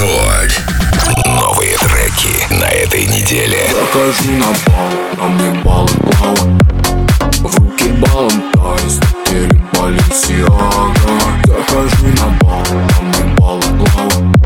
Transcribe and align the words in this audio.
Рекорд. 0.00 0.62
Новые 1.26 1.76
треки 1.76 2.54
на 2.54 2.68
этой 2.68 3.04
неделе. 3.04 3.58
Закажи 3.68 4.30
на 4.30 4.46
бал, 4.66 4.88
на 5.18 5.24
мне 5.28 5.62
баллы 5.62 5.88
плавают 5.88 6.62
В 7.40 7.58
руки 7.58 7.88
балом 7.98 8.42
тайс, 8.54 8.98
теле 9.26 9.60
Баленсиага. 9.74 10.94
Закажи 11.44 12.06
на 12.18 12.28
бал, 12.40 12.64
на 12.70 13.00
мне 13.02 13.34
баллы 13.36 13.62
плавают 13.62 14.36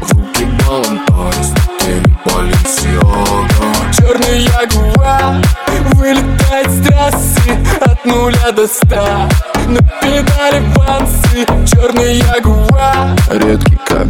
В 0.00 0.12
руки 0.12 0.44
балом 0.64 1.00
тайс, 1.06 1.52
теле 1.80 2.16
Баленсиага. 2.24 3.66
Черный 3.98 4.44
ягуар 4.44 5.44
вылетает 5.94 6.70
с 6.70 6.86
трассы 6.86 7.58
От 7.82 8.04
нуля 8.06 8.50
до 8.52 8.66
ста. 8.66 9.28
На 9.66 9.78
педали 10.00 10.60
бансы 10.74 11.46
Черный 11.66 12.16
ягуар. 12.16 13.14
Редкий 13.30 13.78
как 13.86 14.06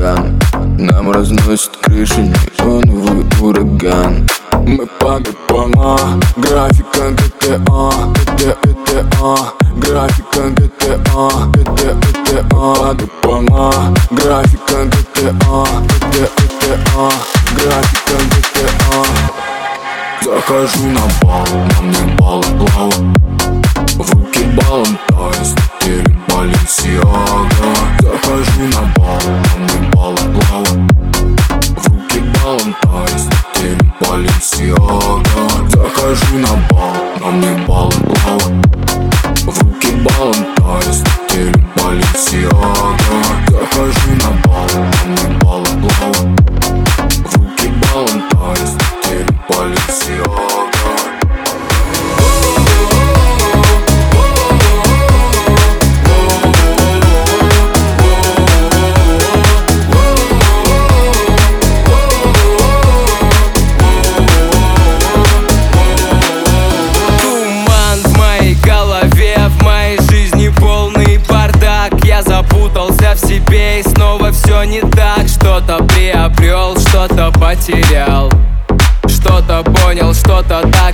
Бакуган 0.00 0.38
Нам 0.78 1.10
разносит 1.12 1.70
крыши 1.82 2.20
неоновый 2.20 3.26
ураган. 3.40 4.26
Мы 4.66 4.86
по 4.86 5.18
ГПМА, 5.18 6.20
графика 6.36 7.10
ГТА 7.10 7.58
ГТ, 8.14 8.56
ГТА, 8.62 9.36
графика 9.76 10.48
ГТА 10.56 10.96
ГТ, 11.52 11.80
ГТА, 12.22 12.94
ГПМА, 12.94 13.94
графика 14.10 14.84
ГТА 14.86 15.30
ГТ, 15.90 16.30
ГТА, 16.60 17.10
графика 17.56 18.16
ГТА 18.30 19.00
Захожу 20.22 20.86
на 20.86 21.02
бал, 21.22 21.46
на 21.46 21.82
мне 21.82 22.16
баллы 22.16 22.44
плавают. 22.58 23.20
В 23.96 24.14
руки 24.14 24.44
балом 24.56 24.98
тайс, 25.08 25.54
теле 25.80 26.04
Баленсиага. 26.28 27.70
Захожу 28.00 28.62
на 28.72 28.79
Захожу 36.10 36.38
на 36.38 36.48
бал, 36.68 36.92
на 37.20 37.30
мне 37.30 37.66
потерял. 77.50 78.30
Что-то 79.08 79.64
понял, 79.64 80.14
что-то 80.14 80.62
так 80.70 80.89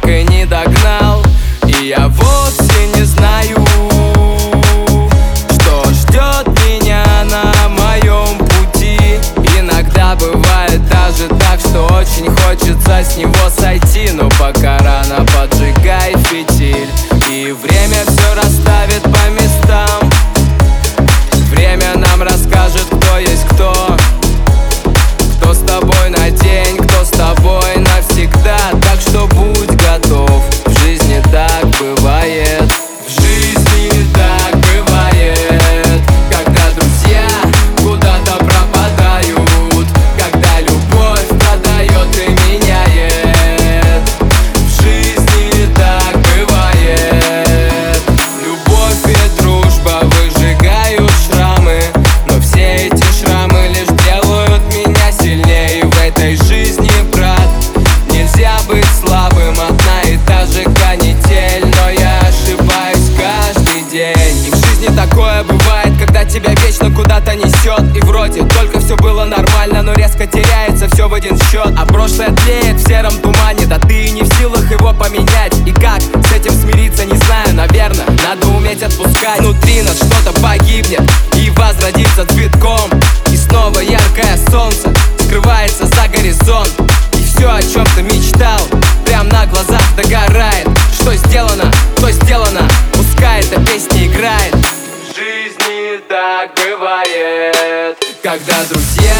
поменять. 75.17 75.53
И 75.67 75.73
как 75.73 76.01
с 76.01 76.33
этим 76.33 76.53
смириться, 76.53 77.05
не 77.05 77.17
знаю, 77.17 77.55
наверное. 77.55 78.07
Надо 78.27 78.47
уметь 78.49 78.83
отпускать 78.83 79.41
Внутри 79.41 79.83
нас 79.83 79.97
что-то 79.97 80.33
погибнет 80.41 81.03
и 81.35 81.51
возродится 81.51 82.27
цветком. 82.27 82.91
И 83.33 83.37
снова 83.37 83.81
яркое 83.81 84.39
солнце 84.51 84.93
скрывается 85.21 85.87
за 85.87 86.09
горизонт. 86.09 86.73
И 87.15 87.25
все, 87.25 87.51
о 87.51 87.63
чем 87.63 87.85
ты 87.95 88.03
мечтал, 88.03 88.61
прям 89.05 89.29
на 89.29 89.47
глазах 89.47 89.83
догорает. 89.97 90.69
Что 91.01 91.15
сделано, 91.15 91.71
то 91.97 92.11
сделано, 92.11 92.69
пускай 92.93 93.41
эта 93.41 93.61
песня 93.61 94.07
играет. 94.07 94.55
В 94.55 95.17
жизни 95.17 96.01
так 96.09 96.51
бывает. 96.55 97.97
Когда 98.23 98.65
друзья 98.69 99.15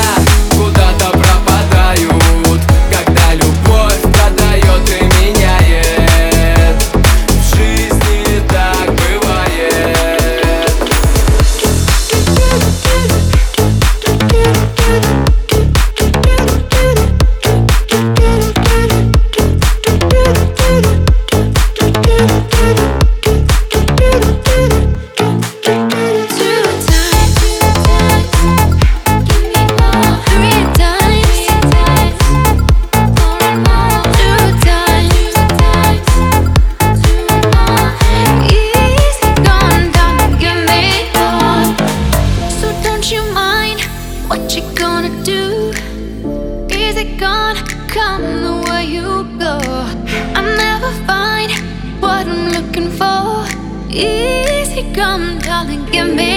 Easy 53.97 54.83
come, 54.93 55.39
darling, 55.39 55.87
give 55.87 56.15
me 56.15 56.36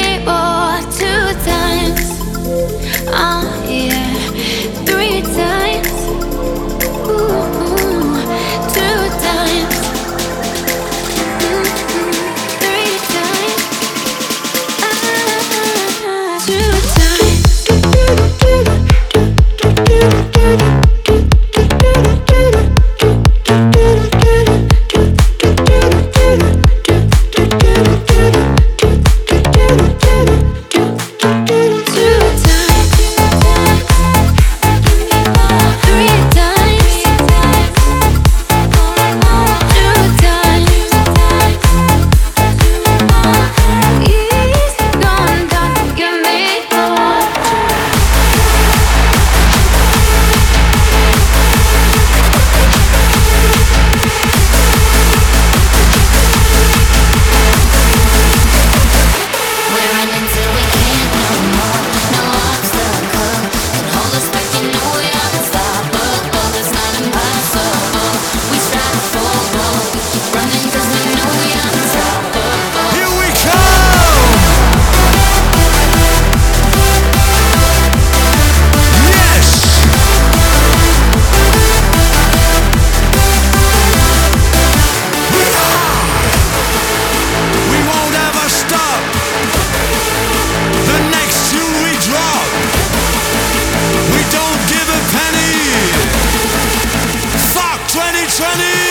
Svenny! 98.40 98.89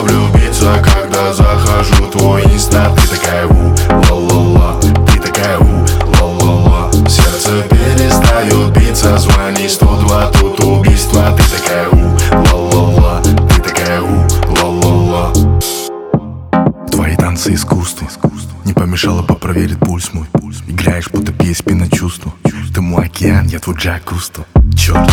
Влюбиться, 0.00 0.82
когда 0.82 1.32
захожу 1.32 2.06
твой 2.10 2.42
инста. 2.42 2.92
Ты 2.96 3.16
такая 3.16 3.46
у, 3.46 3.74
ла-ла-ла, 4.10 4.80
ты 4.80 5.20
такая 5.20 5.58
у, 5.58 5.86
ла-ла-ла. 6.20 6.90
Сердце 7.08 7.62
перестает 7.70 8.76
биться, 8.76 9.16
звони 9.18 9.68
102, 9.68 10.32
тут 10.32 10.60
убийство. 10.64 11.36
Ты 11.36 11.44
такая 11.56 11.88
у, 11.88 12.16
ла-ла-ла, 12.52 13.22
ты 13.22 13.62
такая 13.62 14.02
у, 14.02 14.26
ла-ла-ла. 14.56 15.32
Твои 16.90 17.14
танцы 17.14 17.54
искусство 17.54 18.08
Не 18.64 18.72
помешало 18.72 19.22
попроверить 19.22 19.78
пульс 19.78 20.12
мой. 20.12 20.26
Играешь 20.66 21.08
будто 21.10 21.32
PSP 21.32 21.74
на 21.74 21.88
чувство 21.88 22.32
Ты 22.74 22.80
мой 22.80 23.06
океан, 23.06 23.46
я 23.46 23.58
твой 23.58 23.76
Джак 23.76 24.04
Кусто 24.04 24.44
Черт, 24.76 25.10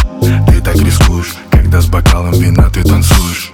ты 0.48 0.62
так 0.62 0.75
рискуешь 0.75 1.34
Когда 1.65 1.81
с 1.81 1.88
бокалом 1.88 2.31
вина 2.34 2.69
ты 2.69 2.84
танцуешь. 2.84 3.51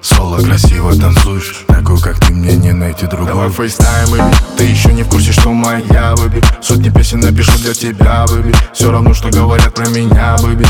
Соло 0.00 0.38
красиво 0.38 0.96
танцуешь 0.96 1.66
Такую, 1.68 2.00
как 2.00 2.18
ты, 2.18 2.32
мне 2.32 2.56
не 2.56 2.72
найти 2.72 3.04
другую. 3.04 3.34
Давай 3.34 3.50
FaceTime, 3.50 4.10
baby 4.10 4.24
Ты 4.56 4.64
еще 4.64 4.94
не 4.94 5.02
в 5.02 5.08
курсе, 5.10 5.32
что 5.32 5.52
моя, 5.52 6.14
baby 6.16 6.42
Сотни 6.62 6.88
песен 6.88 7.20
напишу 7.20 7.52
для 7.58 7.74
тебя, 7.74 8.24
baby 8.26 8.54
Все 8.72 8.90
равно, 8.90 9.12
что 9.12 9.28
говорят 9.28 9.74
про 9.74 9.86
меня, 9.90 10.38
бэби 10.42 10.66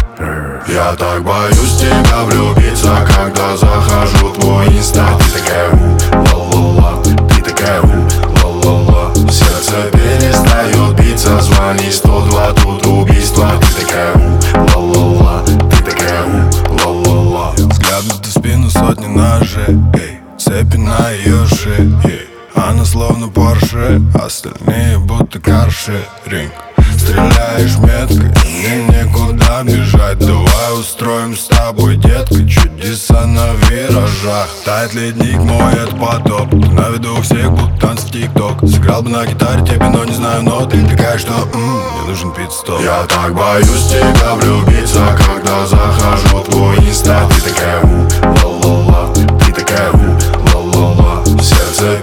Я 0.67 0.97
так 0.97 1.23
боюсь 1.23 1.77
тебя 1.79 2.25
влюбиться 2.25 3.07
Когда 3.07 3.57
захожу 3.57 4.33
в 4.33 4.41
твой 4.41 4.67
инста. 4.67 5.07
Ты 5.21 5.39
такая 5.39 5.90
бежать 30.01 30.19
Давай 30.19 30.81
устроим 30.81 31.37
с 31.37 31.45
тобой, 31.45 31.97
детка 31.97 32.35
Чудеса 32.47 33.27
на 33.27 33.53
виражах. 33.69 34.49
Тает 34.65 34.95
ледник 34.95 35.39
мой, 35.39 35.73
это 35.75 35.95
потоп. 35.97 36.53
На 36.53 36.89
виду 36.89 37.21
всех, 37.23 37.51
будто 37.53 37.81
танцы 37.81 38.07
в 38.07 38.11
тик-ток. 38.11 38.61
Сыграл 38.69 39.03
бы 39.03 39.11
на 39.11 39.27
гитаре 39.27 39.65
тебе, 39.65 39.89
но 39.89 40.05
не 40.05 40.15
знаю 40.15 40.43
ноты 40.43 40.85
Такая, 40.87 41.19
что 41.19 41.33
м, 41.33 41.61
мне 41.61 42.09
нужен 42.09 42.33
пит-стоп 42.33 42.81
Я 42.81 43.05
так 43.05 43.35
боюсь 43.35 43.89
тебя 43.89 44.35
влюбиться 44.35 45.01
Когда 45.17 45.67
захожу 45.67 46.39
в 46.39 46.51
твой 46.51 46.77
инста 46.79 47.29
Ты 47.35 47.51
такая 47.51 47.83
у, 47.83 48.63
ла-ла-ла 48.63 49.13
Ты 49.15 49.53
такая 49.53 49.91
у, 49.93 50.73
ла-ла-ла 50.73 51.25
Сердце 51.43 52.01